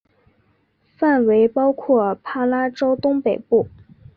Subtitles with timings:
[0.97, 3.67] 范围包括帕拉州东北部。